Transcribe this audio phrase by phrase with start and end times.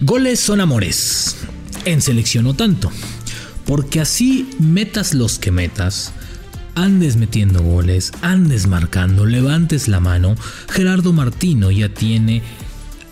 [0.00, 1.36] Goles son amores.
[1.84, 2.92] En selección no tanto.
[3.66, 6.12] Porque así metas los que metas,
[6.76, 10.36] andes metiendo goles, andes marcando, levantes la mano,
[10.70, 12.42] Gerardo Martino ya tiene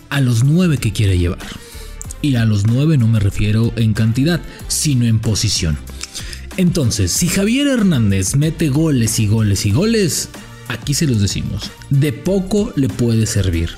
[0.09, 1.45] a los nueve que quiere llevar.
[2.21, 5.77] Y a los nueve no me refiero en cantidad, sino en posición.
[6.55, 10.29] Entonces, si Javier Hernández mete goles y goles y goles,
[10.69, 13.71] aquí se los decimos, de poco le puede servir.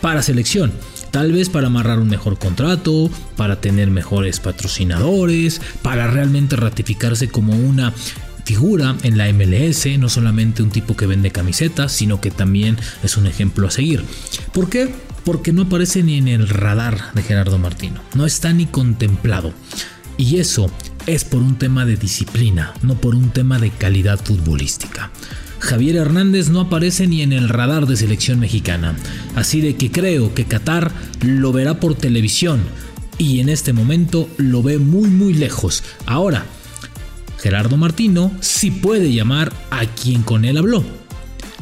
[0.00, 0.72] Para selección,
[1.16, 7.54] tal vez para amarrar un mejor contrato, para tener mejores patrocinadores, para realmente ratificarse como
[7.54, 7.94] una
[8.44, 13.16] figura en la MLS, no solamente un tipo que vende camisetas, sino que también es
[13.16, 14.04] un ejemplo a seguir.
[14.52, 14.94] ¿Por qué?
[15.24, 19.54] Porque no aparece ni en el radar de Gerardo Martino, no está ni contemplado.
[20.18, 20.70] Y eso
[21.06, 25.10] es por un tema de disciplina, no por un tema de calidad futbolística.
[25.58, 28.96] Javier Hernández no aparece ni en el radar de selección mexicana,
[29.34, 30.92] así de que creo que Qatar
[31.22, 32.60] lo verá por televisión
[33.18, 35.82] y en este momento lo ve muy muy lejos.
[36.06, 36.44] Ahora,
[37.38, 40.84] Gerardo Martino sí puede llamar a quien con él habló,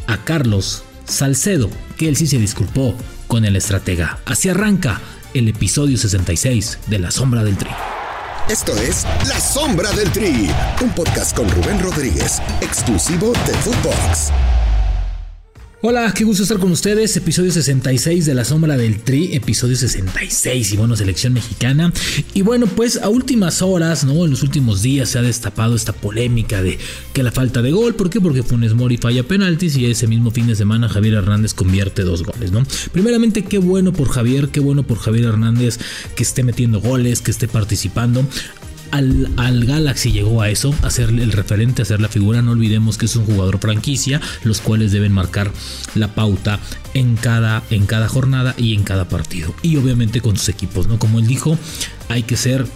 [0.06, 4.18] a Carlos Salcedo, que él sí se disculpó con el estratega.
[4.24, 5.00] Así arranca
[5.34, 7.70] el episodio 66 de La Sombra del Tri.
[8.48, 10.50] Esto es La Sombra del Tri,
[10.82, 14.53] un podcast con Rubén Rodríguez, exclusivo de Footbox.
[15.86, 17.14] Hola, qué gusto estar con ustedes.
[17.14, 21.92] Episodio 66 de La Sombra del Tri, episodio 66 y bueno, selección mexicana.
[22.32, 24.24] Y bueno, pues a últimas horas, ¿no?
[24.24, 26.78] En los últimos días se ha destapado esta polémica de
[27.12, 27.96] que la falta de gol.
[27.96, 28.18] ¿Por qué?
[28.18, 32.22] Porque Funes Mori falla penaltis y ese mismo fin de semana Javier Hernández convierte dos
[32.22, 32.62] goles, ¿no?
[32.90, 35.78] Primeramente, qué bueno por Javier, qué bueno por Javier Hernández
[36.16, 38.26] que esté metiendo goles, que esté participando
[38.94, 42.42] al, Galaxy llegó a eso, a ser el referente, a ser la figura.
[42.42, 45.50] No olvidemos que es un jugador franquicia, los cuales deben marcar
[45.94, 46.60] la pauta
[46.94, 49.54] en cada, en cada jornada y en cada partido.
[49.62, 50.98] Y obviamente con sus equipos, ¿no?
[50.98, 51.58] Como él dijo,
[52.08, 52.66] hay que ser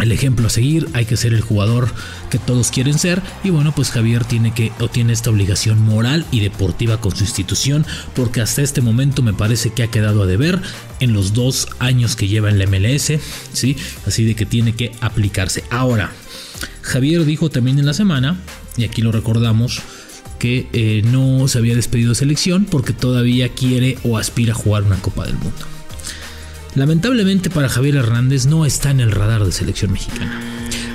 [0.00, 1.90] el ejemplo a seguir, hay que ser el jugador
[2.30, 6.26] que todos quieren ser y bueno, pues Javier tiene que o tiene esta obligación moral
[6.30, 10.26] y deportiva con su institución porque hasta este momento me parece que ha quedado a
[10.26, 10.60] deber
[11.00, 13.12] en los dos años que lleva en la MLS,
[13.52, 13.76] ¿sí?
[14.06, 15.64] Así de que tiene que aplicarse.
[15.70, 16.12] Ahora,
[16.82, 18.38] Javier dijo también en la semana,
[18.76, 19.82] y aquí lo recordamos,
[20.38, 24.84] que eh, no se había despedido de selección porque todavía quiere o aspira a jugar
[24.84, 25.79] una Copa del Mundo.
[26.74, 30.40] Lamentablemente para Javier Hernández no está en el radar de selección mexicana.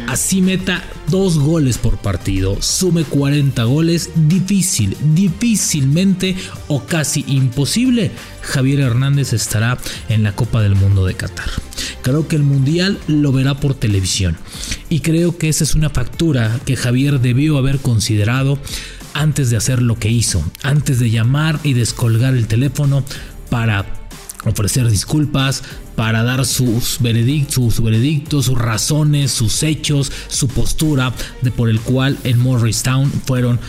[0.07, 6.35] Así meta dos goles por partido, sume 40 goles, difícil, difícilmente
[6.67, 9.77] o casi imposible, Javier Hernández estará
[10.07, 11.49] en la Copa del Mundo de Qatar.
[12.03, 14.37] Creo que el Mundial lo verá por televisión
[14.89, 18.59] y creo que esa es una factura que Javier debió haber considerado
[19.15, 23.03] antes de hacer lo que hizo, antes de llamar y descolgar el teléfono
[23.49, 24.04] para
[24.45, 25.63] ofrecer disculpas,
[25.95, 31.79] para dar sus veredictos, su veredicto, sus razones, sus hechos, su postura de por el
[31.79, 33.59] cual en Morristown fueron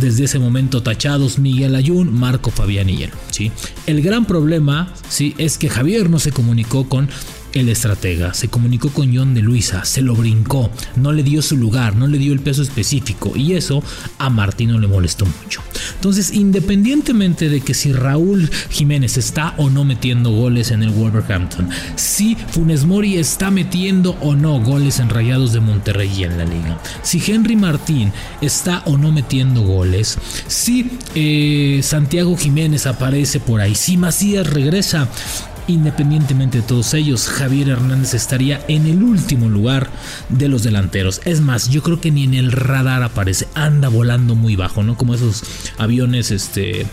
[0.00, 3.10] desde ese momento tachados Miguel Ayun, Marco Fabián y él.
[3.30, 3.50] ¿sí?
[3.86, 5.34] El gran problema ¿sí?
[5.38, 7.08] es que Javier no se comunicó con
[7.56, 11.56] el estratega se comunicó con John de Luisa, se lo brincó, no le dio su
[11.56, 13.82] lugar, no le dio el peso específico y eso
[14.18, 15.62] a Martino le molestó mucho.
[15.94, 21.68] Entonces, independientemente de que si Raúl Jiménez está o no metiendo goles en el Wolverhampton,
[21.94, 26.44] si Funes Mori está metiendo o no goles en Rayados de Monterrey y en la
[26.44, 33.60] liga, si Henry Martín está o no metiendo goles, si eh, Santiago Jiménez aparece por
[33.60, 35.08] ahí, si Macías regresa,
[35.68, 39.88] Independientemente de todos ellos, Javier Hernández estaría en el último lugar
[40.28, 41.20] de los delanteros.
[41.24, 44.96] Es más, yo creo que ni en el radar aparece, anda volando muy bajo, ¿no?
[44.96, 45.42] Como esos
[45.76, 46.86] aviones, este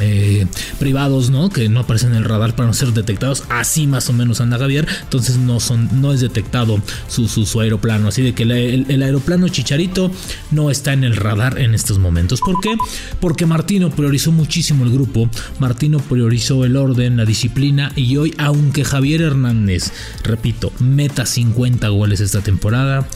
[0.00, 0.46] eh,
[0.78, 1.50] privados, ¿no?
[1.50, 3.44] Que no aparecen en el radar para no ser detectados.
[3.48, 4.86] Así más o menos anda Javier.
[5.02, 8.08] Entonces no, son, no es detectado su, su, aeroplano.
[8.08, 10.10] Así de que el, aeroplano Chicharito
[10.50, 12.40] no está en el radar en estos momentos.
[12.40, 12.74] ¿Por qué?
[13.20, 15.28] Porque Martino priorizó muchísimo el grupo.
[15.58, 17.92] Martino priorizó el orden, la disciplina.
[17.96, 23.06] Y hoy, aunque Javier Hernández, repito, meta 50 goles esta temporada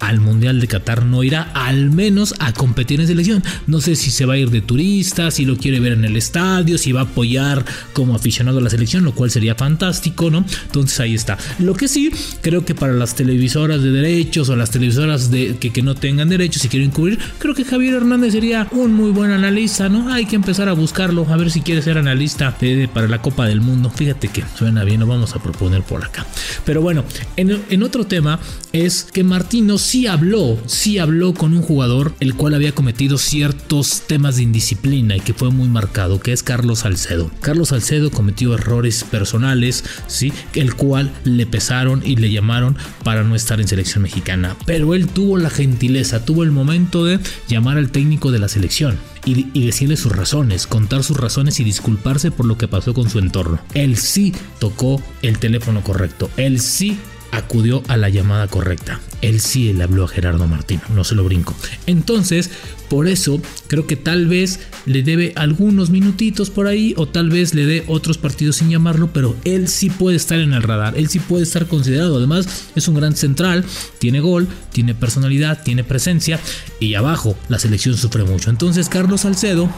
[0.00, 3.42] al Mundial de Qatar no irá, al menos a competir en selección.
[3.66, 6.16] No sé si se va a ir de turista, si lo quiere ver en el
[6.16, 10.44] estadio, si va a apoyar como aficionado a la selección, lo cual sería fantástico, ¿no?
[10.66, 11.38] Entonces ahí está.
[11.58, 12.10] Lo que sí,
[12.42, 16.62] creo que para las televisoras de derechos o las televisoras de, que, no tengan derechos,
[16.62, 20.12] si quieren cubrir, creo que Javier Hernández sería un muy buen analista, ¿no?
[20.12, 22.56] Hay que empezar a buscarlo, a ver si quiere ser analista
[22.92, 23.90] para la Copa del Mundo.
[23.90, 26.26] Fíjate que suena bien, lo vamos a proponer por acá.
[26.64, 27.04] Pero bueno,
[27.36, 28.40] en, otro tema
[28.72, 34.02] es que Martínez sí habló, sí habló con un jugador el cual había cometido ciertos
[34.08, 37.30] temas de indisciplina y que fue muy marcado, que es Carlos Salcedo.
[37.40, 43.36] Carlos Salcedo cometió errores personales, sí, el cual le pesaron y le llamaron para no
[43.36, 44.56] estar en selección mexicana.
[44.66, 48.98] Pero él tuvo la gentileza, tuvo el momento de llamar al técnico de la selección
[49.24, 53.20] y, decirle sus razones, contar sus razones y disculparse por lo que pasó con su
[53.20, 53.60] entorno.
[53.74, 56.98] Él sí tocó el teléfono correcto, él sí
[57.36, 59.00] acudió a la llamada correcta.
[59.20, 61.54] Él sí le habló a Gerardo Martino, no se lo brinco.
[61.86, 62.50] Entonces,
[62.88, 67.54] por eso creo que tal vez le debe algunos minutitos por ahí o tal vez
[67.54, 71.08] le dé otros partidos sin llamarlo, pero él sí puede estar en el radar, él
[71.08, 72.16] sí puede estar considerado.
[72.16, 73.64] Además, es un gran central,
[73.98, 76.40] tiene gol, tiene personalidad, tiene presencia
[76.80, 78.50] y abajo la selección sufre mucho.
[78.50, 79.68] Entonces, Carlos Salcedo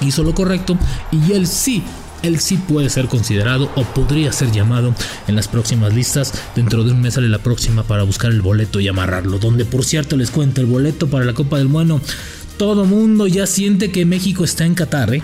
[0.00, 0.78] hizo lo correcto
[1.10, 1.82] y él sí
[2.22, 4.94] él sí puede ser considerado o podría ser llamado
[5.26, 6.32] en las próximas listas.
[6.54, 9.38] Dentro de un mes sale la próxima para buscar el boleto y amarrarlo.
[9.38, 12.00] Donde por cierto les cuento el boleto para la Copa del Mundo.
[12.56, 15.22] Todo mundo ya siente que México está en Qatar, ¿eh?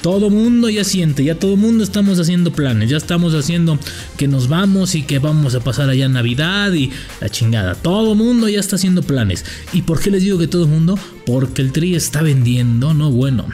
[0.00, 3.78] Todo mundo ya siente, ya todo mundo estamos haciendo planes, ya estamos haciendo
[4.18, 6.90] que nos vamos y que vamos a pasar allá Navidad y
[7.22, 7.74] la chingada.
[7.74, 9.46] Todo mundo ya está haciendo planes.
[9.72, 10.98] ¿Y por qué les digo que todo mundo?
[11.24, 13.46] Porque el Tri está vendiendo, no bueno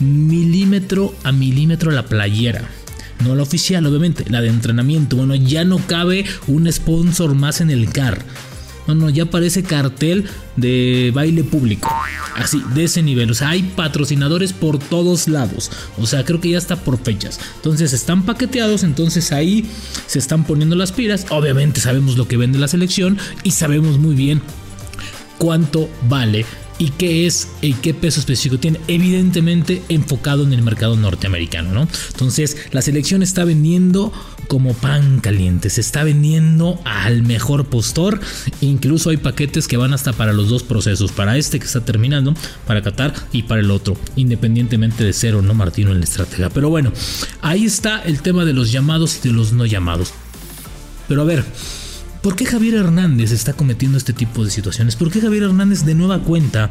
[0.00, 2.68] milímetro a milímetro la playera.
[3.24, 5.16] No la oficial, obviamente, la de entrenamiento.
[5.16, 8.24] Bueno, ya no cabe un sponsor más en el car.
[8.86, 10.24] No, no, ya parece cartel
[10.56, 11.88] de baile público.
[12.34, 13.30] Así, de ese nivel.
[13.30, 15.70] O sea, hay patrocinadores por todos lados.
[15.98, 17.38] O sea, creo que ya está por fechas.
[17.56, 18.82] Entonces están paqueteados.
[18.82, 19.66] Entonces ahí
[20.06, 21.26] se están poniendo las pilas.
[21.30, 23.18] Obviamente sabemos lo que vende la selección.
[23.44, 24.42] Y sabemos muy bien
[25.38, 26.44] cuánto vale
[26.82, 31.88] y qué es y qué peso específico tiene, evidentemente enfocado en el mercado norteamericano, ¿no?
[32.10, 34.12] Entonces, la selección está vendiendo
[34.48, 38.18] como pan caliente, se está vendiendo al mejor postor,
[38.60, 42.34] incluso hay paquetes que van hasta para los dos procesos, para este que está terminando,
[42.66, 46.50] para Qatar y para el otro, independientemente de ser o no Martino en la estratega.
[46.50, 46.92] Pero bueno,
[47.42, 50.12] ahí está el tema de los llamados y de los no llamados.
[51.06, 51.44] Pero a ver,
[52.22, 54.94] ¿Por qué Javier Hernández está cometiendo este tipo de situaciones?
[54.94, 56.70] ¿Por qué Javier Hernández de nueva cuenta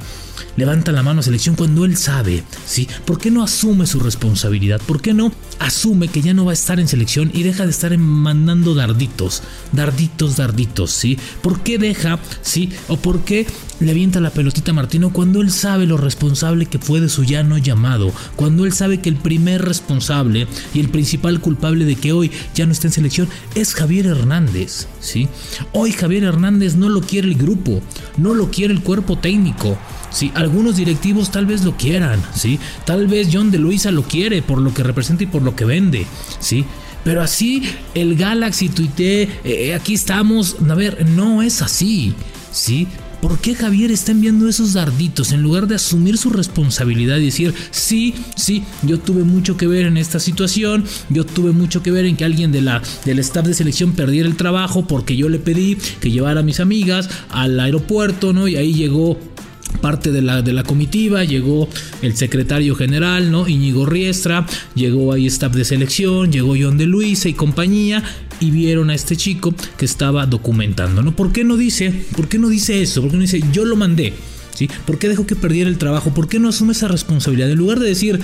[0.56, 2.46] levanta la mano a selección cuando él sabe?
[2.66, 2.88] ¿sí?
[3.04, 4.80] ¿Por qué no asume su responsabilidad?
[4.88, 7.72] ¿Por qué no asume que ya no va a estar en selección y deja de
[7.72, 9.44] estar mandando darditos?
[9.74, 11.18] Darditos, darditos, ¿sí?
[11.42, 12.70] ¿Por qué deja, sí?
[12.88, 13.46] ¿O por qué
[13.82, 17.26] le avienta la pelotita a Martino cuando él sabe lo responsable que fue de su
[17.26, 18.14] ya no llamado?
[18.38, 22.66] Cuando él sabe que el primer responsable y el principal culpable de que hoy ya
[22.66, 25.28] no está en selección es Javier Hernández, ¿sí?
[25.72, 27.82] Hoy Javier Hernández no lo quiere el grupo,
[28.18, 29.78] no lo quiere el cuerpo técnico.
[30.12, 32.60] Sí, algunos directivos tal vez lo quieran, ¿sí?
[32.86, 35.64] Tal vez John de Luisa lo quiere por lo que representa y por lo que
[35.64, 36.06] vende,
[36.40, 36.66] ¿sí?
[37.04, 37.64] Pero así
[37.96, 42.14] el Galaxy tuite, eh, aquí estamos, a ver, no es así,
[42.52, 42.88] ¿sí?
[43.22, 47.54] ¿Por qué Javier está enviando esos darditos en lugar de asumir su responsabilidad y decir,
[47.70, 52.06] sí, sí, yo tuve mucho que ver en esta situación, yo tuve mucho que ver
[52.06, 55.38] en que alguien de la, del staff de selección perdiera el trabajo porque yo le
[55.38, 58.48] pedí que llevara a mis amigas al aeropuerto, ¿no?
[58.48, 59.20] Y ahí llegó
[59.72, 61.68] parte de la, de la comitiva, llegó
[62.02, 63.48] el secretario general, ¿no?
[63.48, 64.46] Íñigo Riestra,
[64.76, 68.04] llegó ahí staff de selección, llegó John de Luisa y compañía,
[68.42, 71.16] y vieron a este chico que estaba documentando, ¿no?
[71.16, 73.02] ¿Por qué no dice, por qué no dice eso?
[73.02, 74.14] ¿Por qué no dice, yo lo mandé?
[74.54, 74.70] ¿Sí?
[74.86, 76.14] ¿Por qué dejó que perdiera el trabajo?
[76.14, 77.50] ¿Por qué no asume esa responsabilidad?
[77.50, 78.20] En lugar de decir,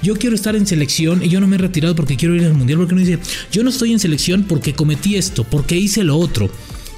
[0.00, 2.54] yo quiero estar en selección y yo no me he retirado porque quiero ir al
[2.54, 3.18] mundial, ¿por qué no dice,
[3.50, 6.50] yo no estoy en selección porque cometí esto, porque hice lo otro?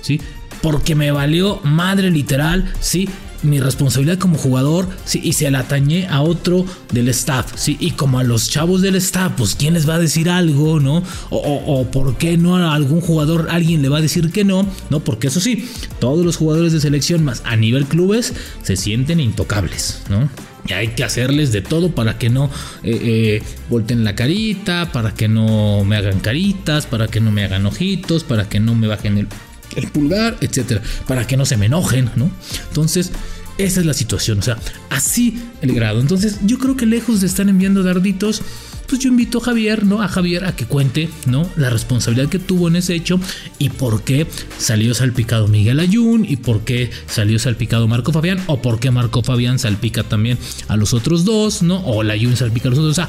[0.02, 0.20] ¿Sí?
[0.60, 3.08] Porque me valió madre literal, ¿sí?
[3.44, 5.20] Mi responsabilidad como jugador ¿sí?
[5.22, 7.52] y se la atañé a otro del staff.
[7.56, 7.76] ¿sí?
[7.80, 11.02] Y como a los chavos del staff, pues quién les va a decir algo, ¿no?
[11.30, 14.66] O, o, por qué no a algún jugador alguien le va a decir que no,
[14.90, 15.00] ¿no?
[15.00, 18.32] Porque eso sí, todos los jugadores de selección más a nivel clubes
[18.62, 20.28] se sienten intocables, ¿no?
[20.66, 22.46] Y hay que hacerles de todo para que no
[22.82, 27.44] eh, eh, volten la carita, para que no me hagan caritas, para que no me
[27.44, 29.28] hagan ojitos, para que no me bajen el,
[29.76, 32.30] el pulgar, etcétera, para que no se me enojen, ¿no?
[32.68, 33.12] Entonces,
[33.58, 34.58] esa es la situación, o sea,
[34.90, 36.00] así el grado.
[36.00, 38.42] Entonces, yo creo que lejos de estar enviando darditos,
[38.88, 40.02] pues yo invito a Javier, ¿no?
[40.02, 41.48] A Javier a que cuente, ¿no?
[41.56, 43.18] La responsabilidad que tuvo en ese hecho
[43.58, 44.26] y por qué
[44.58, 49.22] salió salpicado Miguel Ayun y por qué salió salpicado Marco Fabián o por qué Marco
[49.22, 51.80] Fabián salpica también a los otros dos, ¿no?
[51.86, 52.92] O la Ayun salpica a los otros.
[52.92, 53.08] O sea,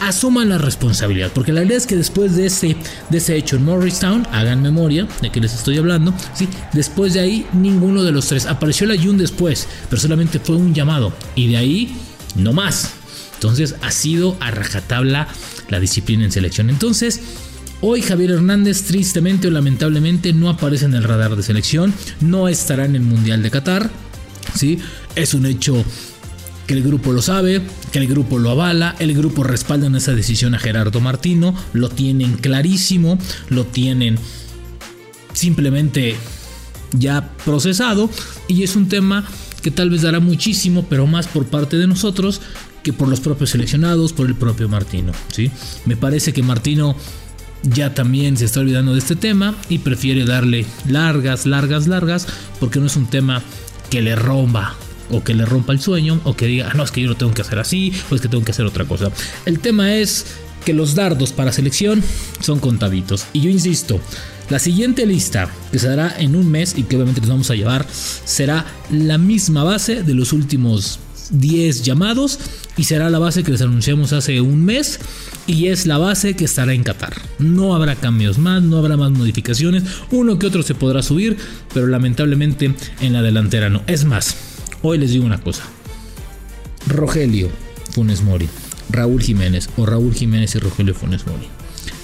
[0.00, 1.30] asuman la responsabilidad.
[1.34, 2.76] Porque la verdad es que después de ese,
[3.10, 6.48] de ese hecho en Morristown, hagan memoria de que les estoy hablando, ¿sí?
[6.72, 8.46] después de ahí ninguno de los tres.
[8.46, 11.12] Apareció la Jun después, pero solamente fue un llamado.
[11.34, 11.96] Y de ahí,
[12.34, 12.92] no más.
[13.34, 15.28] Entonces ha sido a rajatabla
[15.68, 16.70] la disciplina en selección.
[16.70, 17.20] Entonces,
[17.86, 22.86] Hoy Javier Hernández tristemente o lamentablemente no aparece en el radar de selección, no estará
[22.86, 23.90] en el Mundial de Qatar,
[24.54, 24.78] ¿sí?
[25.14, 25.84] Es un hecho
[26.66, 30.14] que el grupo lo sabe, que el grupo lo avala, el grupo respalda en esa
[30.14, 33.18] decisión a Gerardo Martino, lo tienen clarísimo,
[33.48, 34.18] lo tienen
[35.32, 36.16] simplemente
[36.92, 38.08] ya procesado
[38.48, 39.26] y es un tema
[39.62, 42.40] que tal vez dará muchísimo, pero más por parte de nosotros
[42.82, 45.50] que por los propios seleccionados, por el propio Martino, ¿sí?
[45.86, 46.94] Me parece que Martino
[47.62, 52.26] ya también se está olvidando de este tema y prefiere darle largas, largas, largas,
[52.60, 53.42] porque no es un tema
[53.90, 54.76] que le rompa
[55.10, 57.16] o que le rompa el sueño o que diga, ah, no, es que yo lo
[57.16, 59.10] tengo que hacer así o es que tengo que hacer otra cosa.
[59.46, 60.26] El tema es
[60.64, 62.02] que los dardos para selección
[62.40, 63.26] son contaditos.
[63.32, 64.00] Y yo insisto,
[64.50, 67.54] la siguiente lista que se dará en un mes y que obviamente nos vamos a
[67.54, 70.98] llevar será la misma base de los últimos
[71.30, 72.38] 10 llamados
[72.76, 74.98] y será la base que les anunciamos hace un mes
[75.46, 77.14] y es la base que estará en Qatar.
[77.38, 81.36] No habrá cambios más, no habrá más modificaciones, uno que otro se podrá subir,
[81.72, 83.82] pero lamentablemente en la delantera no.
[83.86, 84.36] Es más,
[84.88, 85.62] hoy les digo una cosa.
[86.86, 87.48] Rogelio
[87.90, 88.48] Funes Mori,
[88.90, 91.48] Raúl Jiménez o Raúl Jiménez y Rogelio Funes Mori.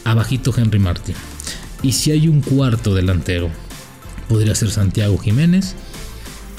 [0.04, 1.14] Abajito Henry Martín.
[1.82, 3.50] Y si hay un cuarto delantero,
[4.28, 5.74] podría ser Santiago Jiménez,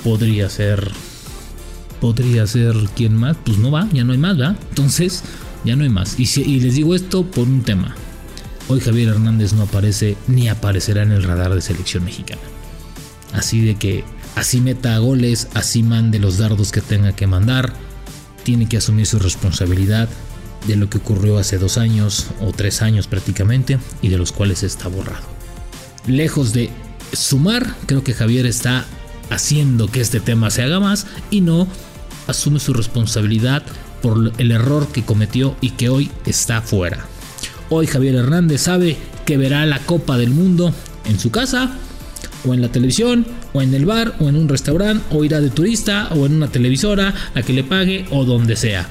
[0.03, 0.91] podría ser
[1.99, 4.57] podría ser quien más, pues no va, ya no hay más, ¿verdad?
[4.69, 5.23] Entonces,
[5.63, 6.19] ya no hay más.
[6.19, 7.95] Y, y les digo esto por un tema.
[8.67, 12.41] Hoy Javier Hernández no aparece ni aparecerá en el radar de selección mexicana.
[13.33, 14.03] Así de que
[14.35, 17.73] así meta goles, así mande los dardos que tenga que mandar,
[18.43, 20.09] tiene que asumir su responsabilidad
[20.67, 24.63] de lo que ocurrió hace dos años o tres años prácticamente y de los cuales
[24.63, 25.25] está borrado.
[26.07, 26.69] Lejos de
[27.13, 28.85] sumar, creo que Javier está
[29.29, 31.67] haciendo que este tema se haga más y no
[32.27, 33.63] asume su responsabilidad
[34.01, 37.05] por el error que cometió y que hoy está fuera.
[37.69, 40.73] Hoy Javier Hernández sabe que verá la Copa del Mundo
[41.05, 41.71] en su casa,
[42.45, 45.50] o en la televisión, o en el bar, o en un restaurante, o irá de
[45.50, 48.88] turista, o en una televisora, a que le pague, o donde sea.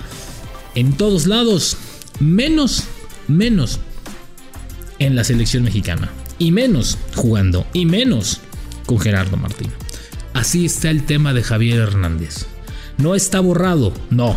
[0.74, 1.76] En todos lados,
[2.20, 2.84] menos,
[3.28, 3.80] menos
[4.98, 6.10] en la selección mexicana.
[6.38, 8.40] Y menos jugando, y menos
[8.86, 9.70] con Gerardo Martín.
[10.32, 12.46] Así está el tema de Javier Hernández.
[12.98, 14.36] No está borrado, no.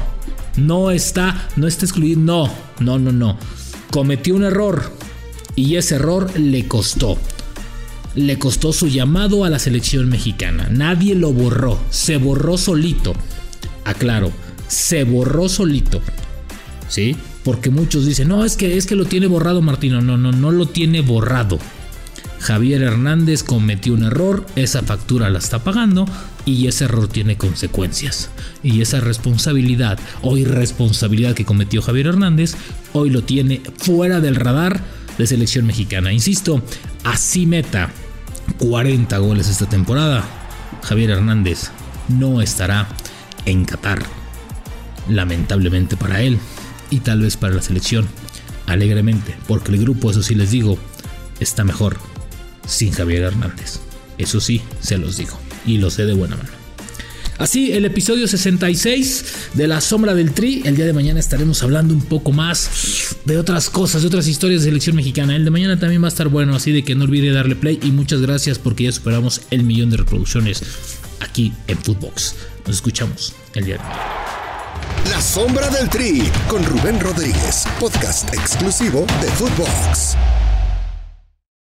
[0.58, 2.52] No está, no está excluido, no.
[2.80, 3.38] No, no, no.
[3.92, 4.92] Cometió un error
[5.56, 7.18] y ese error le costó.
[8.16, 10.68] Le costó su llamado a la selección mexicana.
[10.72, 13.14] Nadie lo borró, se borró solito.
[13.86, 14.32] Aclaro,
[14.68, 16.02] se borró solito.
[16.88, 17.16] ¿Sí?
[17.44, 20.02] Porque muchos dicen, no, es que, es que lo tiene borrado Martino.
[20.02, 21.60] No, no, no lo tiene borrado.
[22.44, 26.06] Javier Hernández cometió un error, esa factura la está pagando
[26.46, 28.30] y ese error tiene consecuencias.
[28.62, 32.56] Y esa responsabilidad o irresponsabilidad que cometió Javier Hernández
[32.92, 34.82] hoy lo tiene fuera del radar
[35.18, 36.12] de selección mexicana.
[36.12, 36.62] Insisto,
[37.06, 37.92] así meta
[38.58, 40.24] 40 goles esta temporada.
[40.84, 41.72] Javier Hernández
[42.10, 42.88] no estará
[43.46, 44.04] en Qatar.
[45.10, 46.40] Lamentablemente para él
[46.90, 48.08] y tal vez para la selección.
[48.66, 50.78] Alegremente, porque el grupo, eso sí les digo,
[51.40, 51.98] está mejor
[52.66, 53.80] sin Javier Hernández.
[54.18, 56.63] Eso sí, se los digo, y lo sé de buena mano.
[57.38, 60.62] Así, el episodio 66 de La Sombra del Tri.
[60.66, 64.62] El día de mañana estaremos hablando un poco más de otras cosas, de otras historias
[64.62, 65.36] de selección mexicana.
[65.36, 67.80] El de mañana también va a estar bueno, así de que no olvide darle play.
[67.82, 70.62] Y muchas gracias porque ya superamos el millón de reproducciones
[71.22, 72.36] aquí en Footbox.
[72.68, 74.04] Nos escuchamos el día de mañana.
[75.10, 80.16] La Sombra del Tri con Rubén Rodríguez, podcast exclusivo de Footbox.